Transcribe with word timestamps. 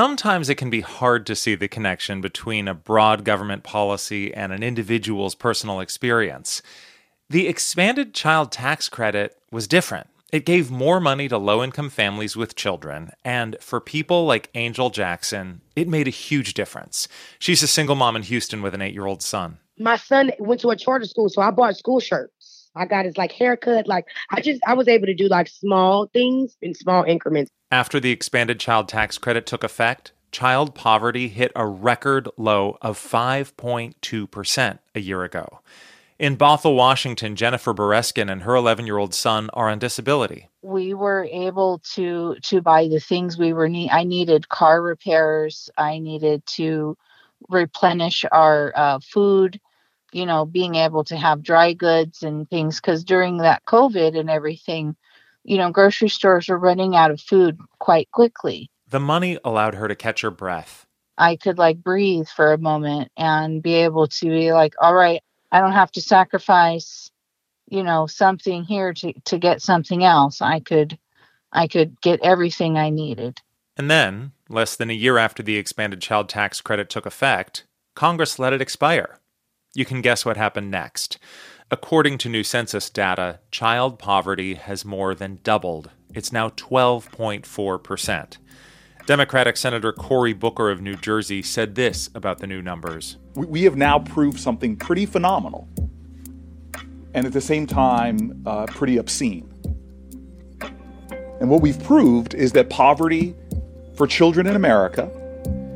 sometimes 0.00 0.48
it 0.48 0.54
can 0.54 0.70
be 0.70 0.80
hard 0.80 1.26
to 1.26 1.36
see 1.36 1.54
the 1.54 1.68
connection 1.68 2.22
between 2.22 2.66
a 2.66 2.72
broad 2.72 3.22
government 3.22 3.62
policy 3.62 4.32
and 4.32 4.50
an 4.50 4.62
individual's 4.62 5.34
personal 5.34 5.78
experience. 5.78 6.62
The 7.28 7.46
expanded 7.46 8.14
child 8.14 8.50
tax 8.50 8.88
credit 8.88 9.36
was 9.52 9.68
different. 9.68 10.06
It 10.32 10.46
gave 10.46 10.70
more 10.70 11.00
money 11.00 11.28
to 11.28 11.36
low 11.36 11.62
income 11.62 11.90
families 11.90 12.34
with 12.34 12.56
children, 12.56 13.10
and 13.26 13.58
for 13.60 13.78
people 13.78 14.24
like 14.24 14.48
Angel 14.54 14.88
Jackson, 14.88 15.60
it 15.76 15.86
made 15.86 16.08
a 16.08 16.18
huge 16.28 16.54
difference. 16.54 17.06
She's 17.38 17.62
a 17.62 17.66
single 17.66 17.94
mom 17.94 18.16
in 18.16 18.22
Houston 18.22 18.62
with 18.62 18.72
an 18.72 18.80
eight 18.80 18.94
year 18.94 19.04
old 19.04 19.20
son. 19.20 19.58
My 19.78 19.96
son 19.96 20.30
went 20.38 20.62
to 20.62 20.70
a 20.70 20.76
charter 20.76 21.04
school, 21.04 21.28
so 21.28 21.42
I 21.42 21.50
bought 21.50 21.76
school 21.76 22.00
shirts. 22.00 22.39
I 22.74 22.86
got 22.86 23.04
his 23.04 23.16
like 23.16 23.32
haircut. 23.32 23.86
Like 23.86 24.06
I 24.30 24.40
just 24.40 24.60
I 24.66 24.74
was 24.74 24.88
able 24.88 25.06
to 25.06 25.14
do 25.14 25.28
like 25.28 25.48
small 25.48 26.06
things 26.12 26.56
in 26.62 26.74
small 26.74 27.04
increments. 27.04 27.50
After 27.70 28.00
the 28.00 28.10
expanded 28.10 28.60
child 28.60 28.88
tax 28.88 29.18
credit 29.18 29.46
took 29.46 29.64
effect, 29.64 30.12
child 30.32 30.74
poverty 30.74 31.28
hit 31.28 31.52
a 31.54 31.66
record 31.66 32.28
low 32.36 32.76
of 32.82 32.98
5.2% 32.98 34.78
a 34.94 35.00
year 35.00 35.24
ago. 35.24 35.60
In 36.18 36.36
Bothell, 36.36 36.76
Washington, 36.76 37.34
Jennifer 37.34 37.72
Bereskin 37.72 38.30
and 38.30 38.42
her 38.42 38.54
11 38.54 38.86
year 38.86 38.98
old 38.98 39.14
son 39.14 39.48
are 39.54 39.70
on 39.70 39.78
disability. 39.78 40.48
We 40.62 40.92
were 40.92 41.26
able 41.30 41.80
to 41.94 42.36
to 42.42 42.60
buy 42.60 42.88
the 42.88 43.00
things 43.00 43.38
we 43.38 43.52
were 43.52 43.68
need. 43.68 43.90
I 43.90 44.04
needed 44.04 44.48
car 44.48 44.82
repairs. 44.82 45.70
I 45.78 45.98
needed 45.98 46.44
to 46.56 46.96
replenish 47.48 48.24
our 48.30 48.72
uh, 48.76 48.98
food. 49.00 49.60
You 50.12 50.26
know, 50.26 50.44
being 50.44 50.74
able 50.74 51.04
to 51.04 51.16
have 51.16 51.42
dry 51.42 51.72
goods 51.72 52.22
and 52.22 52.48
things 52.48 52.80
because 52.80 53.04
during 53.04 53.38
that 53.38 53.64
COVID 53.66 54.18
and 54.18 54.28
everything, 54.28 54.96
you 55.44 55.56
know, 55.56 55.70
grocery 55.70 56.08
stores 56.08 56.48
were 56.48 56.58
running 56.58 56.96
out 56.96 57.10
of 57.10 57.20
food 57.20 57.58
quite 57.78 58.10
quickly. 58.10 58.70
The 58.88 59.00
money 59.00 59.38
allowed 59.44 59.74
her 59.74 59.86
to 59.86 59.94
catch 59.94 60.22
her 60.22 60.30
breath. 60.30 60.86
I 61.16 61.36
could 61.36 61.58
like 61.58 61.82
breathe 61.82 62.28
for 62.28 62.52
a 62.52 62.58
moment 62.58 63.12
and 63.16 63.62
be 63.62 63.74
able 63.74 64.08
to 64.08 64.26
be 64.26 64.52
like, 64.52 64.74
all 64.80 64.94
right, 64.94 65.22
I 65.52 65.60
don't 65.60 65.72
have 65.72 65.92
to 65.92 66.00
sacrifice, 66.00 67.10
you 67.68 67.82
know, 67.82 68.06
something 68.06 68.64
here 68.64 68.92
to, 68.94 69.12
to 69.26 69.38
get 69.38 69.62
something 69.62 70.02
else. 70.02 70.40
I 70.42 70.60
could 70.60 70.98
I 71.52 71.68
could 71.68 72.00
get 72.00 72.20
everything 72.22 72.78
I 72.78 72.90
needed. 72.90 73.40
And 73.76 73.90
then, 73.90 74.32
less 74.48 74.76
than 74.76 74.90
a 74.90 74.94
year 74.94 75.18
after 75.18 75.42
the 75.42 75.56
expanded 75.56 76.00
child 76.00 76.28
tax 76.28 76.60
credit 76.60 76.90
took 76.90 77.06
effect, 77.06 77.64
Congress 77.94 78.38
let 78.38 78.52
it 78.52 78.60
expire. 78.60 79.19
You 79.72 79.84
can 79.84 80.00
guess 80.00 80.24
what 80.24 80.36
happened 80.36 80.70
next. 80.70 81.18
According 81.70 82.18
to 82.18 82.28
new 82.28 82.42
census 82.42 82.90
data, 82.90 83.38
child 83.52 84.00
poverty 84.00 84.54
has 84.54 84.84
more 84.84 85.14
than 85.14 85.38
doubled. 85.44 85.90
It's 86.12 86.32
now 86.32 86.48
12.4%. 86.48 88.38
Democratic 89.06 89.56
Senator 89.56 89.92
Cory 89.92 90.32
Booker 90.32 90.70
of 90.70 90.80
New 90.80 90.96
Jersey 90.96 91.40
said 91.42 91.76
this 91.76 92.10
about 92.16 92.38
the 92.38 92.48
new 92.48 92.60
numbers. 92.60 93.16
We 93.34 93.62
have 93.62 93.76
now 93.76 94.00
proved 94.00 94.40
something 94.40 94.76
pretty 94.76 95.06
phenomenal 95.06 95.68
and 97.14 97.26
at 97.26 97.32
the 97.32 97.40
same 97.40 97.66
time 97.66 98.42
uh, 98.46 98.66
pretty 98.66 98.96
obscene. 98.96 99.52
And 101.40 101.48
what 101.48 101.62
we've 101.62 101.82
proved 101.84 102.34
is 102.34 102.52
that 102.52 102.70
poverty 102.70 103.34
for 103.94 104.06
children 104.06 104.46
in 104.46 104.56
America 104.56 105.10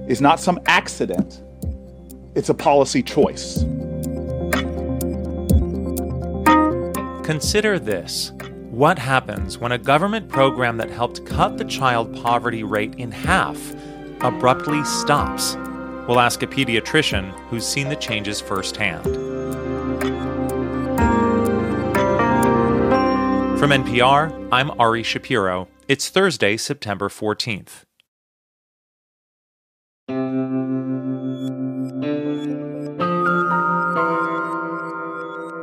is 0.09 0.21
not 0.21 0.41
some 0.41 0.59
accident, 0.67 1.43
it's 2.35 2.49
a 2.49 2.55
policy 2.55 3.03
choice. 3.03 3.65
Consider 7.25 7.79
this 7.79 8.33
what 8.71 8.99
happens 8.99 9.57
when 9.57 9.73
a 9.73 9.79
government 9.79 10.29
program 10.29 10.77
that 10.77 10.91
helped 10.91 11.25
cut 11.25 11.57
the 11.57 11.65
child 11.65 12.15
poverty 12.23 12.63
rate 12.63 12.97
in 12.97 13.11
half 13.11 13.59
abruptly 14.21 14.85
stops? 14.85 15.57
We'll 16.07 16.21
ask 16.21 16.43
a 16.43 16.47
pediatrician 16.47 17.31
who's 17.49 17.67
seen 17.67 17.89
the 17.89 17.97
changes 17.97 18.43
firsthand. 18.43 19.05
From 23.59 23.71
NPR, 23.71 24.49
I'm 24.53 24.71
Ari 24.79 25.03
Shapiro. 25.03 25.69
It's 25.89 26.11
Thursday, 26.11 26.59
September 26.59 27.09
14th. 27.09 27.85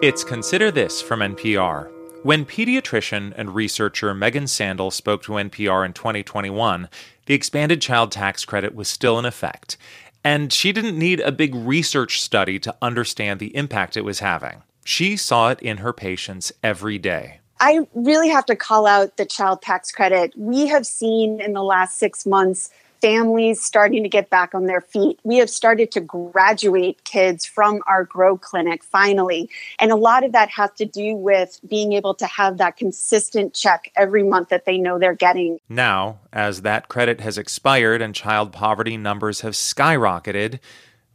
It's 0.02 0.24
Consider 0.24 0.72
This 0.72 1.00
from 1.00 1.20
NPR. 1.20 1.92
When 2.24 2.44
pediatrician 2.44 3.34
and 3.36 3.54
researcher 3.54 4.16
Megan 4.16 4.48
Sandel 4.48 4.90
spoke 4.90 5.22
to 5.22 5.34
NPR 5.34 5.86
in 5.86 5.94
2021, 5.94 6.90
the 7.28 7.36
expanded 7.36 7.84
child 7.84 8.12
tax 8.12 8.44
credit 8.44 8.74
was 8.74 8.88
still 8.88 9.20
in 9.20 9.26
effect, 9.26 9.78
and 10.24 10.52
she 10.52 10.72
didn't 10.72 10.98
need 10.98 11.20
a 11.20 11.32
big 11.32 11.54
research 11.54 12.20
study 12.20 12.58
to 12.58 12.76
understand 12.82 13.40
the 13.40 13.56
impact 13.56 13.96
it 13.96 14.04
was 14.04 14.22
having. 14.22 14.64
She 14.84 15.16
saw 15.18 15.50
it 15.50 15.62
in 15.62 15.78
her 15.78 15.94
patients 15.94 16.52
every 16.64 16.98
day. 16.98 17.40
I 17.60 17.82
really 17.94 18.30
have 18.30 18.48
to 18.48 18.56
call 18.56 18.88
out 18.88 19.18
the 19.18 19.26
child 19.28 19.62
tax 19.62 19.92
credit. 19.92 20.34
We 20.36 20.66
have 20.66 20.88
seen 20.88 21.40
in 21.40 21.54
the 21.54 21.62
last 21.62 22.00
six 22.00 22.26
months 22.26 22.72
families 23.02 23.62
starting 23.62 24.04
to 24.04 24.10
get 24.10 24.30
back 24.30 24.54
on 24.54 24.68
their 24.68 24.82
feet. 24.82 25.20
We 25.24 25.38
have 25.38 25.50
started 25.50 25.92
to 25.92 26.02
graduate 26.02 27.04
kids 27.04 27.46
from 27.46 27.82
our 27.88 28.04
Grow 28.04 28.38
Clinic 28.38 28.84
finally. 28.84 29.50
And 29.80 29.92
a 29.92 29.96
lot 29.96 30.24
of 30.24 30.32
that 30.34 30.50
has 30.50 30.72
to 30.74 30.86
do 30.86 31.16
with 31.16 31.60
being 31.68 31.94
able 31.94 32.14
to 32.16 32.28
have 32.28 32.58
that 32.60 32.78
consistent 32.78 33.54
check 33.54 33.92
every 33.96 34.24
month 34.24 34.50
that 34.50 34.66
they 34.66 34.78
know 34.78 35.00
they're 35.00 35.16
getting. 35.16 35.60
Now, 35.68 36.20
as 36.32 36.62
that 36.62 36.88
credit 36.88 37.20
has 37.22 37.38
expired 37.38 38.02
and 38.02 38.14
child 38.14 38.54
poverty 38.54 38.98
numbers 38.98 39.42
have 39.42 39.54
skyrocketed, 39.54 40.60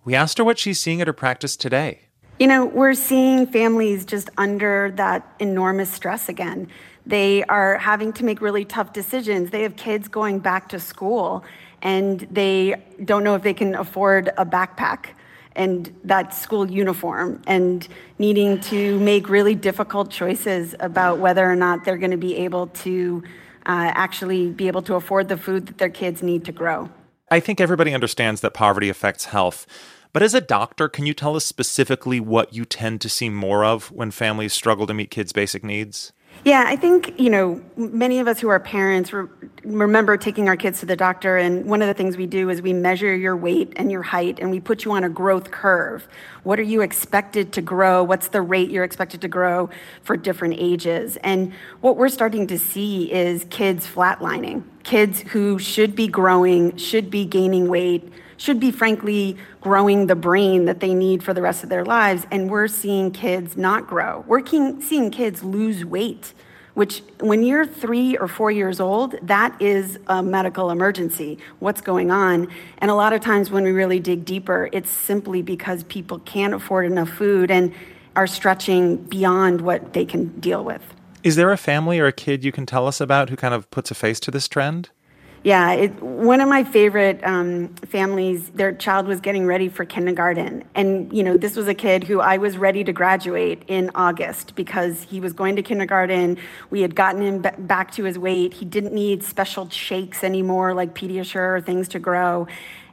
we 0.05 0.15
asked 0.15 0.39
her 0.39 0.45
what 0.45 0.59
she's 0.59 0.81
seeing 0.81 1.01
at 1.01 1.07
her 1.07 1.13
practice 1.13 1.57
today. 1.57 2.01
You 2.39 2.47
know, 2.47 2.67
we're 2.67 2.95
seeing 2.95 3.47
families 3.47 4.05
just 4.05 4.29
under 4.37 4.93
that 4.97 5.27
enormous 5.39 5.91
stress 5.91 6.29
again. 6.29 6.69
They 7.07 7.45
are 7.45 7.79
having 7.79 8.13
to 8.15 8.25
make 8.25 8.41
really 8.41 8.65
tough 8.65 8.93
decisions. 8.93 9.51
They 9.51 9.63
have 9.63 9.77
kids 9.77 10.09
going 10.09 10.41
back 10.41 10.69
to 10.71 10.81
school 10.81 11.45
and 11.87 12.27
they 12.33 12.75
don't 13.05 13.23
know 13.23 13.37
if 13.37 13.43
they 13.43 13.55
can 13.55 13.77
afford 13.77 14.29
a 14.37 14.45
backpack 14.45 15.11
and 15.55 15.95
that 16.03 16.35
school 16.35 16.69
uniform 16.69 17.41
and 17.47 17.87
needing 18.19 18.61
to 18.61 18.99
make 18.99 19.29
really 19.29 19.55
difficult 19.55 20.11
choices 20.11 20.75
about 20.81 21.21
whether 21.21 21.49
or 21.49 21.55
not 21.55 21.85
they're 21.85 21.97
going 21.97 22.11
to 22.11 22.17
be 22.17 22.37
able 22.39 22.67
to 22.67 23.23
uh, 23.67 23.93
actually 23.95 24.51
be 24.51 24.67
able 24.67 24.83
to 24.83 24.95
afford 24.97 25.29
the 25.29 25.37
food 25.37 25.67
that 25.67 25.79
their 25.79 25.89
kids 25.89 26.25
need 26.25 26.45
to 26.45 26.51
grow. 26.51 26.91
I 27.31 27.39
think 27.39 27.61
everybody 27.61 27.95
understands 27.95 28.41
that 28.41 28.53
poverty 28.53 28.89
affects 28.89 29.27
health. 29.27 29.65
But 30.13 30.25
as 30.25 30.35
a 30.35 30.41
doctor, 30.41 30.89
can 30.89 31.07
you 31.07 31.15
tell 31.15 31.37
us 31.37 31.47
specifically 31.47 32.19
what 32.19 32.53
you 32.53 32.65
tend 32.65 33.01
to 33.03 33.09
see 33.09 33.29
more 33.29 33.65
of 33.65 33.93
when 33.93 34.11
families 34.11 34.53
struggle 34.53 34.89
to 34.89 34.95
meet 34.95 35.13
kids' 35.13 35.33
basic 35.33 35.63
needs? 35.63 36.13
Yeah, 36.45 36.65
I 36.65 36.77
think, 36.77 37.19
you 37.19 37.29
know, 37.29 37.61
many 37.77 38.21
of 38.21 38.29
us 38.29 38.39
who 38.39 38.49
are 38.49 38.61
parents 38.61 39.13
re- 39.13 39.27
remember 39.65 40.17
taking 40.17 40.49
our 40.49 40.57
kids 40.57 40.79
to 40.81 40.87
the 40.87 40.95
doctor, 40.95 41.37
and 41.37 41.67
one 41.67 41.83
of 41.83 41.89
the 41.89 41.95
things 41.95 42.17
we 42.17 42.27
do 42.27 42.51
is 42.51 42.63
we 42.63 42.73
measure 42.73 43.17
your 43.17 43.37
weight 43.37 43.73
and 43.75 43.91
your 43.91 44.03
height, 44.03 44.39
and 44.39 44.53
we 44.53 44.61
put 44.61 44.85
you 44.85 44.93
on 44.93 45.03
a 45.03 45.09
growth 45.09 45.51
curve. 45.51 46.07
What 46.45 46.61
are 46.61 46.65
you 46.65 46.83
expected 46.83 47.53
to 47.55 47.63
grow? 47.63 48.05
What's 48.05 48.29
the 48.29 48.43
rate 48.43 48.71
you're 48.71 48.85
expected 48.85 49.21
to 49.23 49.29
grow 49.29 49.71
for 50.03 50.17
different 50.17 50.55
ages? 50.59 51.17
And 51.25 51.53
what 51.81 51.97
we're 51.97 52.09
starting 52.09 52.47
to 52.47 52.59
see 52.61 53.13
is 53.13 53.45
kids 53.51 53.85
flatlining, 53.85 54.63
kids 54.85 55.23
who 55.23 55.59
should 55.59 55.97
be 55.97 56.07
growing, 56.07 56.77
should 56.77 57.11
be 57.11 57.25
gaining 57.25 57.69
weight 57.69 58.13
should 58.37 58.61
be, 58.61 58.71
frankly, 58.71 59.37
growing 59.61 60.07
the 60.07 60.17
brain 60.17 60.67
that 60.67 60.81
they 60.81 60.95
need 60.95 61.23
for 61.23 61.33
the 61.33 61.43
rest 61.43 61.63
of 61.63 61.69
their 61.69 61.85
lives. 61.85 62.27
And 62.31 62.51
we're 62.51 62.69
seeing 62.69 63.11
kids 63.11 63.57
not 63.57 63.87
grow. 63.87 64.25
We're 64.27 64.47
seeing 64.47 65.11
kids 65.11 65.43
lose 65.43 65.85
weight, 65.85 66.35
which, 66.75 67.03
when 67.21 67.43
you're 67.43 67.65
three 67.67 68.17
or 68.19 68.29
four 68.29 68.51
years 68.51 68.81
old, 68.81 69.17
that 69.23 69.61
is 69.61 69.99
a 70.09 70.23
medical 70.23 70.71
emergency. 70.71 71.39
What's 71.59 71.81
going 71.81 72.11
on? 72.11 72.49
And 72.79 72.91
a 72.91 72.95
lot 72.95 73.13
of 73.13 73.23
times, 73.23 73.51
when 73.51 73.65
we 73.65 73.73
really 73.73 73.99
dig 73.99 74.25
deeper, 74.25 74.69
it's 74.73 74.91
simply 74.91 75.41
because 75.41 75.85
people 75.85 76.19
can't 76.21 76.53
afford 76.53 76.87
enough 76.87 77.09
food 77.09 77.51
and 77.51 77.73
are 78.15 78.27
stretching 78.27 78.97
beyond 78.97 79.61
what 79.61 79.93
they 79.93 80.05
can 80.05 80.29
deal 80.41 80.65
with. 80.65 80.83
Is 81.23 81.37
there 81.37 81.51
a 81.51 81.57
family 81.57 81.99
or 81.99 82.07
a 82.07 82.13
kid 82.13 82.45
you 82.45 82.53
can 82.53 82.67
tell 82.67 82.87
us 82.87 83.01
about 83.01 83.31
who 83.31 83.37
kind 83.37 83.53
of 83.53 83.71
puts 83.71 83.91
a 83.91 83.95
face 83.95 84.21
to 84.21 84.31
this 84.31 84.47
trend? 84.47 84.91
Yeah, 85.43 85.73
it, 85.73 86.03
one 86.03 86.41
of 86.41 86.49
my 86.49 86.65
favorite 86.65 87.23
um, 87.23 87.69
families, 87.87 88.51
their 88.51 88.73
child 88.73 89.07
was 89.07 89.21
getting 89.21 89.47
ready 89.47 89.69
for 89.69 89.85
kindergarten. 89.85 90.65
And, 90.75 91.13
you 91.13 91.23
know, 91.23 91.37
this 91.37 91.55
was 91.55 91.69
a 91.69 91.75
kid 91.75 92.03
who 92.03 92.21
I 92.21 92.39
was 92.39 92.59
ready 92.59 92.83
to 92.83 92.93
graduate 92.93 93.63
in 93.69 93.91
August 93.95 94.57
because 94.57 95.03
he 95.05 95.21
was 95.21 95.33
going 95.33 95.55
to 95.55 95.63
kindergarten. 95.63 96.37
We 96.71 96.81
had 96.81 96.97
gotten 96.97 97.23
him 97.23 97.43
b- 97.43 97.51
back 97.59 97.93
to 97.93 98.05
his 98.05 98.19
weight. 98.19 98.55
He 98.55 98.65
didn't 98.65 98.93
need 98.93 99.23
special 99.23 99.69
shakes 99.69 100.25
anymore, 100.25 100.75
like 100.75 100.95
Pediasure 100.95 101.57
or 101.57 101.61
things 101.61 101.87
to 101.89 102.01
grow. 102.01 102.49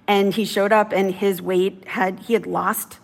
And 0.08 0.34
he 0.34 0.46
showed 0.46 0.72
up 0.72 0.92
and 0.92 1.12
his 1.12 1.42
weight 1.42 1.88
had, 1.88 2.20
he 2.20 2.34
had 2.34 2.46
lost 2.46 3.00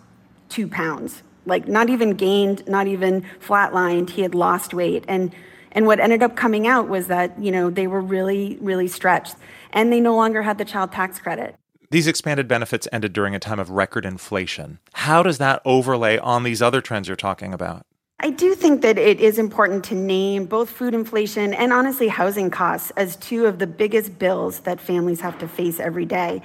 two 0.48 0.68
pounds. 0.68 1.22
Like, 1.44 1.66
not 1.66 1.90
even 1.90 2.10
gained, 2.10 2.68
not 2.68 2.86
even 2.86 3.24
flatlined, 3.44 4.10
he 4.10 4.22
had 4.22 4.34
lost 4.34 4.74
weight. 4.74 5.04
And 5.08 5.34
And 5.72 5.86
what 5.86 6.00
ended 6.00 6.22
up 6.22 6.36
coming 6.36 6.66
out 6.66 6.88
was 6.88 7.06
that, 7.06 7.38
you 7.38 7.50
know, 7.50 7.70
they 7.70 7.86
were 7.86 8.00
really, 8.00 8.58
really 8.60 8.88
stretched 8.88 9.36
and 9.72 9.92
they 9.92 10.00
no 10.00 10.16
longer 10.16 10.42
had 10.42 10.58
the 10.58 10.64
child 10.64 10.92
tax 10.92 11.18
credit. 11.18 11.54
These 11.90 12.06
expanded 12.06 12.46
benefits 12.46 12.86
ended 12.92 13.12
during 13.12 13.34
a 13.34 13.40
time 13.40 13.58
of 13.58 13.70
record 13.70 14.04
inflation. 14.06 14.78
How 14.92 15.22
does 15.22 15.38
that 15.38 15.60
overlay 15.64 16.18
on 16.18 16.44
these 16.44 16.62
other 16.62 16.80
trends 16.80 17.08
you're 17.08 17.16
talking 17.16 17.52
about? 17.52 17.84
I 18.22 18.30
do 18.30 18.54
think 18.54 18.82
that 18.82 18.98
it 18.98 19.18
is 19.18 19.38
important 19.38 19.82
to 19.84 19.94
name 19.94 20.44
both 20.44 20.68
food 20.68 20.92
inflation 20.92 21.54
and 21.54 21.72
honestly 21.72 22.06
housing 22.06 22.50
costs 22.50 22.92
as 22.96 23.16
two 23.16 23.46
of 23.46 23.58
the 23.58 23.66
biggest 23.66 24.18
bills 24.18 24.60
that 24.60 24.78
families 24.78 25.22
have 25.22 25.38
to 25.38 25.48
face 25.48 25.80
every 25.80 26.04
day. 26.04 26.42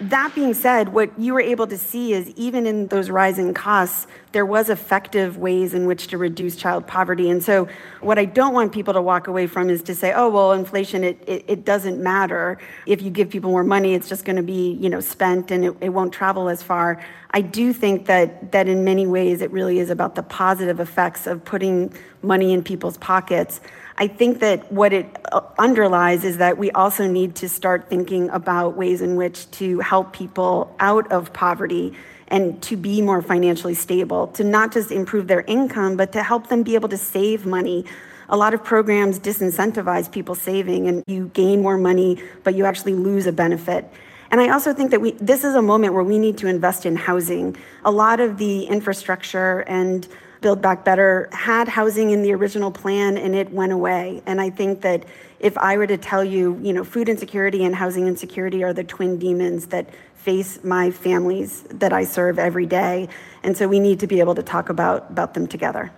That 0.00 0.32
being 0.32 0.54
said, 0.54 0.90
what 0.90 1.18
you 1.18 1.34
were 1.34 1.40
able 1.40 1.66
to 1.66 1.76
see 1.76 2.12
is 2.12 2.28
even 2.36 2.66
in 2.66 2.86
those 2.86 3.10
rising 3.10 3.52
costs, 3.52 4.06
there 4.30 4.46
was 4.46 4.70
effective 4.70 5.38
ways 5.38 5.74
in 5.74 5.86
which 5.86 6.06
to 6.08 6.18
reduce 6.18 6.54
child 6.54 6.86
poverty. 6.86 7.30
And 7.30 7.42
so 7.42 7.66
what 8.00 8.16
I 8.16 8.24
don't 8.24 8.54
want 8.54 8.72
people 8.72 8.94
to 8.94 9.02
walk 9.02 9.26
away 9.26 9.48
from 9.48 9.68
is 9.68 9.82
to 9.84 9.96
say, 9.96 10.12
oh, 10.12 10.28
well, 10.28 10.52
inflation, 10.52 11.02
it, 11.02 11.20
it, 11.26 11.44
it 11.48 11.64
doesn't 11.64 12.00
matter. 12.00 12.58
If 12.86 13.02
you 13.02 13.10
give 13.10 13.28
people 13.28 13.50
more 13.50 13.64
money, 13.64 13.94
it's 13.94 14.08
just 14.08 14.24
going 14.24 14.36
to 14.36 14.42
be, 14.42 14.74
you 14.74 14.88
know, 14.88 15.00
spent 15.00 15.50
and 15.50 15.64
it, 15.64 15.76
it 15.80 15.88
won't 15.88 16.12
travel 16.12 16.48
as 16.48 16.62
far. 16.62 17.04
I 17.32 17.40
do 17.40 17.72
think 17.72 18.06
that 18.06 18.52
that 18.52 18.68
in 18.68 18.84
many 18.84 19.06
ways 19.06 19.42
it 19.42 19.50
really 19.50 19.80
is 19.80 19.90
about 19.90 20.14
the 20.14 20.22
positive 20.22 20.80
effects 20.80 21.26
of 21.26 21.44
putting 21.44 21.92
money 22.22 22.52
in 22.52 22.62
people's 22.62 22.98
pockets. 22.98 23.60
I 24.00 24.06
think 24.06 24.38
that 24.38 24.70
what 24.70 24.92
it 24.92 25.06
uh, 25.32 25.40
underlies 25.58 26.22
is 26.22 26.38
that 26.38 26.56
we 26.56 26.70
also 26.70 27.08
need 27.08 27.34
to 27.36 27.48
start 27.48 27.90
thinking 27.90 28.30
about 28.30 28.76
ways 28.76 29.02
in 29.02 29.16
which 29.16 29.50
to 29.52 29.80
help 29.80 30.12
people 30.12 30.72
out 30.78 31.10
of 31.10 31.32
poverty 31.32 31.94
and 32.28 32.62
to 32.62 32.76
be 32.76 33.02
more 33.02 33.20
financially 33.22 33.74
stable, 33.74 34.28
to 34.28 34.44
not 34.44 34.72
just 34.72 34.92
improve 34.92 35.26
their 35.26 35.40
income, 35.42 35.96
but 35.96 36.12
to 36.12 36.22
help 36.22 36.46
them 36.48 36.62
be 36.62 36.76
able 36.76 36.88
to 36.90 36.96
save 36.96 37.44
money. 37.44 37.84
A 38.28 38.36
lot 38.36 38.54
of 38.54 38.62
programs 38.62 39.18
disincentivize 39.18 40.12
people 40.12 40.36
saving, 40.36 40.86
and 40.86 41.02
you 41.08 41.28
gain 41.34 41.60
more 41.60 41.76
money, 41.76 42.22
but 42.44 42.54
you 42.54 42.66
actually 42.66 42.94
lose 42.94 43.26
a 43.26 43.32
benefit. 43.32 43.90
And 44.30 44.40
I 44.40 44.50
also 44.50 44.72
think 44.72 44.92
that 44.92 45.00
we, 45.00 45.12
this 45.12 45.42
is 45.42 45.56
a 45.56 45.62
moment 45.62 45.94
where 45.94 46.04
we 46.04 46.18
need 46.18 46.38
to 46.38 46.46
invest 46.46 46.86
in 46.86 46.94
housing. 46.94 47.56
A 47.84 47.90
lot 47.90 48.20
of 48.20 48.38
the 48.38 48.64
infrastructure 48.64 49.60
and 49.60 50.06
Build 50.40 50.62
Back 50.62 50.84
Better 50.84 51.28
had 51.32 51.68
housing 51.68 52.10
in 52.10 52.22
the 52.22 52.32
original 52.32 52.70
plan 52.70 53.18
and 53.18 53.34
it 53.34 53.50
went 53.52 53.72
away. 53.72 54.22
And 54.26 54.40
I 54.40 54.50
think 54.50 54.82
that 54.82 55.04
if 55.40 55.56
I 55.58 55.76
were 55.76 55.86
to 55.86 55.96
tell 55.96 56.24
you, 56.24 56.58
you 56.62 56.72
know, 56.72 56.84
food 56.84 57.08
insecurity 57.08 57.64
and 57.64 57.74
housing 57.74 58.06
insecurity 58.06 58.62
are 58.62 58.72
the 58.72 58.84
twin 58.84 59.18
demons 59.18 59.66
that 59.66 59.88
face 60.14 60.62
my 60.62 60.90
families 60.90 61.62
that 61.70 61.92
I 61.92 62.04
serve 62.04 62.38
every 62.38 62.66
day. 62.66 63.08
And 63.42 63.56
so 63.56 63.68
we 63.68 63.80
need 63.80 64.00
to 64.00 64.06
be 64.06 64.20
able 64.20 64.34
to 64.34 64.42
talk 64.42 64.68
about, 64.68 65.10
about 65.10 65.34
them 65.34 65.46
together. 65.46 65.92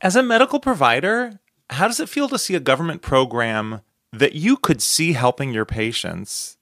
As 0.00 0.16
a 0.16 0.22
medical 0.22 0.60
provider, 0.60 1.40
how 1.70 1.86
does 1.86 2.00
it 2.00 2.08
feel 2.08 2.28
to 2.28 2.38
see 2.38 2.54
a 2.54 2.60
government 2.60 3.02
program 3.02 3.80
that 4.12 4.34
you 4.34 4.56
could 4.56 4.82
see 4.82 5.12
helping 5.12 5.52
your 5.52 5.64
patients 5.64 6.56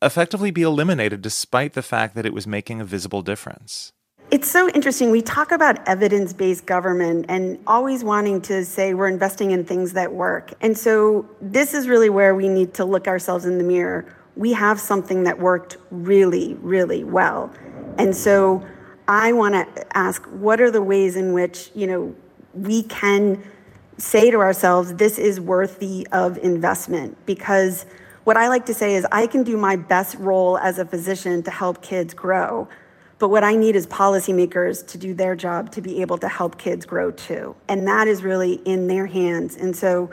effectively 0.00 0.50
be 0.50 0.62
eliminated 0.62 1.22
despite 1.22 1.74
the 1.74 1.82
fact 1.82 2.14
that 2.14 2.26
it 2.26 2.32
was 2.32 2.46
making 2.46 2.80
a 2.80 2.84
visible 2.84 3.22
difference? 3.22 3.92
It's 4.34 4.50
so 4.50 4.68
interesting. 4.70 5.12
We 5.12 5.22
talk 5.22 5.52
about 5.52 5.86
evidence 5.86 6.32
based 6.32 6.66
government 6.66 7.26
and 7.28 7.56
always 7.68 8.02
wanting 8.02 8.40
to 8.42 8.64
say 8.64 8.92
we're 8.92 9.06
investing 9.06 9.52
in 9.52 9.64
things 9.64 9.92
that 9.92 10.12
work. 10.12 10.52
And 10.60 10.76
so 10.76 11.28
this 11.40 11.72
is 11.72 11.86
really 11.86 12.10
where 12.10 12.34
we 12.34 12.48
need 12.48 12.74
to 12.74 12.84
look 12.84 13.06
ourselves 13.06 13.44
in 13.44 13.58
the 13.58 13.62
mirror. 13.62 14.12
We 14.34 14.52
have 14.54 14.80
something 14.80 15.22
that 15.22 15.38
worked 15.38 15.76
really, 15.92 16.54
really 16.54 17.04
well. 17.04 17.52
And 17.96 18.12
so 18.16 18.66
I 19.06 19.32
want 19.32 19.54
to 19.54 19.96
ask 19.96 20.24
what 20.24 20.60
are 20.60 20.72
the 20.72 20.82
ways 20.82 21.14
in 21.14 21.32
which, 21.32 21.70
you 21.72 21.86
know, 21.86 22.12
we 22.54 22.82
can 22.82 23.40
say 23.98 24.32
to 24.32 24.38
ourselves, 24.38 24.94
this 24.94 25.16
is 25.16 25.40
worthy 25.40 26.08
of 26.10 26.38
investment? 26.38 27.24
Because 27.24 27.86
what 28.24 28.36
I 28.36 28.48
like 28.48 28.66
to 28.66 28.74
say 28.74 28.96
is, 28.96 29.06
I 29.12 29.28
can 29.28 29.44
do 29.44 29.56
my 29.56 29.76
best 29.76 30.16
role 30.16 30.58
as 30.58 30.80
a 30.80 30.84
physician 30.84 31.44
to 31.44 31.52
help 31.52 31.82
kids 31.82 32.14
grow. 32.14 32.66
But 33.18 33.28
what 33.28 33.44
I 33.44 33.54
need 33.54 33.76
is 33.76 33.86
policymakers 33.86 34.86
to 34.88 34.98
do 34.98 35.14
their 35.14 35.36
job 35.36 35.70
to 35.72 35.80
be 35.80 36.00
able 36.00 36.18
to 36.18 36.28
help 36.28 36.58
kids 36.58 36.84
grow 36.84 37.10
too. 37.10 37.54
And 37.68 37.86
that 37.86 38.08
is 38.08 38.22
really 38.22 38.54
in 38.64 38.86
their 38.86 39.06
hands. 39.06 39.56
And 39.56 39.76
so 39.76 40.10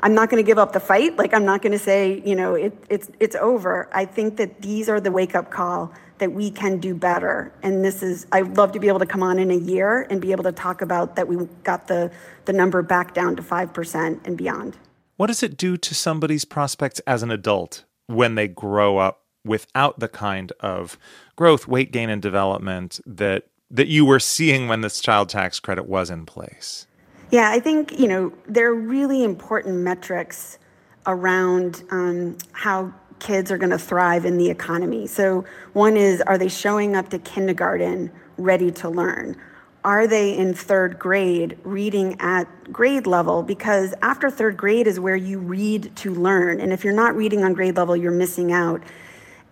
I'm 0.00 0.14
not 0.14 0.30
going 0.30 0.42
to 0.42 0.46
give 0.46 0.58
up 0.58 0.72
the 0.72 0.80
fight. 0.80 1.16
Like, 1.16 1.34
I'm 1.34 1.44
not 1.44 1.60
going 1.60 1.72
to 1.72 1.78
say, 1.78 2.22
you 2.24 2.36
know, 2.36 2.54
it, 2.54 2.72
it's, 2.88 3.10
it's 3.20 3.36
over. 3.36 3.88
I 3.92 4.04
think 4.04 4.36
that 4.36 4.62
these 4.62 4.88
are 4.88 5.00
the 5.00 5.10
wake 5.10 5.34
up 5.34 5.50
call 5.50 5.92
that 6.18 6.32
we 6.32 6.50
can 6.50 6.78
do 6.78 6.94
better. 6.94 7.52
And 7.62 7.84
this 7.84 8.02
is, 8.02 8.26
I'd 8.32 8.56
love 8.56 8.72
to 8.72 8.80
be 8.80 8.88
able 8.88 8.98
to 9.00 9.06
come 9.06 9.22
on 9.22 9.38
in 9.38 9.50
a 9.50 9.56
year 9.56 10.06
and 10.10 10.20
be 10.20 10.32
able 10.32 10.44
to 10.44 10.52
talk 10.52 10.82
about 10.82 11.16
that 11.16 11.28
we 11.28 11.36
got 11.64 11.88
the, 11.88 12.10
the 12.44 12.52
number 12.52 12.82
back 12.82 13.14
down 13.14 13.36
to 13.36 13.42
5% 13.42 14.26
and 14.26 14.36
beyond. 14.36 14.76
What 15.16 15.28
does 15.28 15.42
it 15.42 15.56
do 15.56 15.76
to 15.76 15.94
somebody's 15.94 16.44
prospects 16.44 17.00
as 17.00 17.22
an 17.22 17.30
adult 17.30 17.84
when 18.06 18.36
they 18.36 18.48
grow 18.48 18.98
up 18.98 19.24
without 19.48 19.98
the 19.98 20.08
kind 20.08 20.52
of 20.60 20.98
growth, 21.34 21.66
weight 21.66 21.90
gain, 21.90 22.10
and 22.10 22.22
development 22.22 23.00
that 23.06 23.46
that 23.70 23.88
you 23.88 24.04
were 24.04 24.20
seeing 24.20 24.68
when 24.68 24.80
this 24.80 25.00
child 25.00 25.28
tax 25.28 25.60
credit 25.60 25.86
was 25.86 26.08
in 26.10 26.24
place? 26.24 26.86
Yeah, 27.30 27.50
I 27.50 27.60
think 27.60 27.98
you 27.98 28.08
know 28.08 28.32
there 28.46 28.68
are 28.68 28.74
really 28.74 29.24
important 29.24 29.78
metrics 29.78 30.58
around 31.06 31.82
um, 31.90 32.36
how 32.52 32.92
kids 33.18 33.50
are 33.50 33.58
going 33.58 33.70
to 33.70 33.78
thrive 33.78 34.24
in 34.24 34.38
the 34.38 34.50
economy. 34.50 35.06
So 35.06 35.44
one 35.72 35.96
is, 35.96 36.20
are 36.22 36.38
they 36.38 36.48
showing 36.48 36.94
up 36.94 37.08
to 37.10 37.18
kindergarten 37.18 38.10
ready 38.36 38.70
to 38.72 38.88
learn? 38.88 39.36
Are 39.84 40.06
they 40.06 40.36
in 40.36 40.54
third 40.54 40.98
grade 40.98 41.58
reading 41.62 42.16
at 42.20 42.46
grade 42.72 43.06
level? 43.06 43.42
Because 43.42 43.94
after 44.02 44.30
third 44.30 44.56
grade 44.56 44.86
is 44.86 45.00
where 45.00 45.16
you 45.16 45.38
read 45.38 45.94
to 45.96 46.14
learn. 46.14 46.60
And 46.60 46.72
if 46.72 46.84
you're 46.84 46.94
not 46.94 47.16
reading 47.16 47.44
on 47.44 47.54
grade 47.54 47.76
level, 47.76 47.96
you're 47.96 48.10
missing 48.12 48.52
out. 48.52 48.82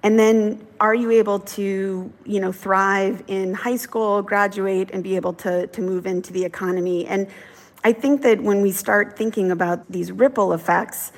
And 0.06 0.16
then 0.16 0.64
are 0.78 0.94
you 0.94 1.10
able 1.10 1.40
to, 1.40 2.12
you 2.24 2.40
know, 2.40 2.52
thrive 2.52 3.24
in 3.26 3.54
high 3.54 3.74
school, 3.74 4.22
graduate, 4.22 4.90
and 4.92 5.02
be 5.02 5.16
able 5.16 5.32
to, 5.32 5.66
to 5.66 5.82
move 5.82 6.06
into 6.06 6.32
the 6.32 6.44
economy? 6.44 7.08
And 7.08 7.26
I 7.82 7.92
think 7.92 8.22
that 8.22 8.40
when 8.40 8.62
we 8.62 8.70
start 8.70 9.18
thinking 9.18 9.50
about 9.50 9.90
these 9.90 10.12
ripple 10.12 10.52
effects, 10.52 11.10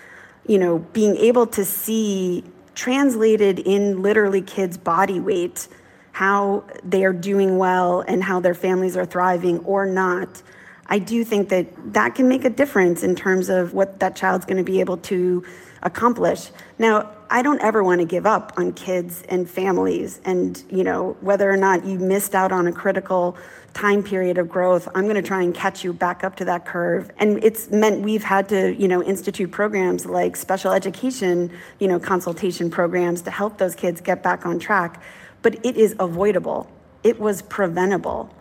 you 0.47 0.57
know, 0.57 0.79
being 0.79 1.19
able 1.19 1.47
to 1.49 1.67
see 1.67 2.45
translated 2.75 3.59
in 3.59 4.01
literally 4.01 4.41
kids' 4.41 4.79
body 4.79 5.21
weight 5.21 5.69
how 6.13 6.65
they 6.83 7.05
are 7.05 7.13
doing 7.13 7.59
well 7.59 8.01
and 8.01 8.25
how 8.25 8.41
their 8.41 8.55
families 8.55 8.97
are 8.97 9.05
thriving 9.05 9.59
or 9.67 9.85
not, 9.85 10.43
I 10.87 10.99
do 10.99 11.25
think 11.25 11.51
that 11.51 11.93
that 11.93 12.15
can 12.15 12.27
make 12.27 12.47
a 12.47 12.51
difference 12.51 13.03
in 13.03 13.17
terms 13.17 13.51
of 13.51 13.75
what 13.75 14.01
that 14.01 14.17
child's 14.17 14.47
going 14.47 14.57
to 14.57 14.65
be 14.65 14.81
able 14.81 14.97
to 15.13 15.45
accomplish. 15.83 16.51
Now, 16.79 17.18
I 17.31 17.43
don't 17.43 17.61
ever 17.61 17.85
want 17.85 18.01
to 18.01 18.07
give 18.07 18.25
up 18.25 18.55
on 18.57 18.73
kids 18.73 19.23
and 19.29 19.49
families 19.49 20.19
and, 20.25 20.63
you 20.71 20.83
know, 20.83 21.15
whether 21.21 21.51
or 21.51 21.59
not 21.59 21.85
you 21.85 21.99
missed 21.99 22.35
out 22.35 22.53
on 22.53 22.67
a 22.67 22.73
critical 22.73 23.37
time 23.75 24.03
period 24.03 24.39
of 24.39 24.49
growth, 24.49 24.89
I'm 24.95 25.05
going 25.05 25.17
to 25.17 25.23
try 25.23 25.43
and 25.43 25.55
catch 25.55 25.85
you 25.85 25.93
back 25.93 26.25
up 26.25 26.37
to 26.37 26.47
that 26.47 26.65
curve. 26.65 27.11
And 27.19 27.43
it's 27.45 27.71
meant 27.71 28.01
we've 28.01 28.25
had 28.25 28.49
to, 28.49 28.75
you 28.75 28.89
know, 28.89 29.03
institute 29.03 29.51
programs 29.51 30.07
like 30.07 30.37
special 30.37 30.73
education, 30.73 31.53
you 31.79 31.87
know, 31.87 32.01
consultation 32.01 32.71
programs 32.71 33.21
to 33.23 33.31
help 33.31 33.59
those 33.59 33.75
kids 33.75 34.01
get 34.01 34.23
back 34.23 34.47
on 34.47 34.59
track. 34.59 35.03
But 35.43 35.65
it 35.67 35.77
is 35.77 35.95
avoidable. 35.99 36.71
It 37.05 37.21
was 37.21 37.43
preventable. 37.43 38.35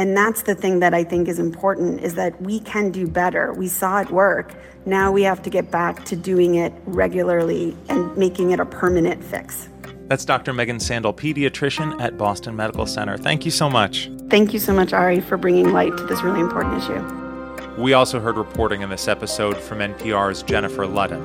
And 0.00 0.16
that's 0.16 0.44
the 0.44 0.54
thing 0.54 0.80
that 0.80 0.94
I 0.94 1.04
think 1.04 1.28
is 1.28 1.38
important 1.38 2.00
is 2.00 2.14
that 2.14 2.40
we 2.40 2.60
can 2.60 2.90
do 2.90 3.06
better. 3.06 3.52
We 3.52 3.68
saw 3.68 4.00
it 4.00 4.10
work. 4.10 4.54
Now 4.86 5.12
we 5.12 5.22
have 5.24 5.42
to 5.42 5.50
get 5.50 5.70
back 5.70 6.06
to 6.06 6.16
doing 6.16 6.54
it 6.54 6.72
regularly 6.86 7.76
and 7.90 8.16
making 8.16 8.52
it 8.52 8.60
a 8.60 8.64
permanent 8.64 9.22
fix. 9.22 9.68
That's 10.06 10.24
Dr. 10.24 10.54
Megan 10.54 10.78
Sandel, 10.78 11.12
pediatrician 11.12 12.00
at 12.00 12.16
Boston 12.16 12.56
Medical 12.56 12.86
Center. 12.86 13.18
Thank 13.18 13.44
you 13.44 13.50
so 13.50 13.68
much. 13.68 14.10
Thank 14.30 14.54
you 14.54 14.58
so 14.58 14.72
much, 14.72 14.94
Ari, 14.94 15.20
for 15.20 15.36
bringing 15.36 15.70
light 15.74 15.94
to 15.98 16.06
this 16.06 16.22
really 16.22 16.40
important 16.40 16.82
issue. 16.82 17.76
We 17.78 17.92
also 17.92 18.20
heard 18.20 18.38
reporting 18.38 18.80
in 18.80 18.88
this 18.88 19.06
episode 19.06 19.58
from 19.58 19.80
NPR's 19.80 20.42
Jennifer 20.42 20.86
Ludden. 20.86 21.20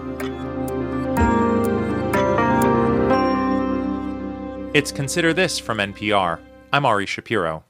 It's 4.73 4.91
Consider 4.91 5.33
This 5.33 5.59
from 5.59 5.77
NPR. 5.77 6.41
I'm 6.73 6.85
Ari 6.85 7.05
Shapiro. 7.05 7.63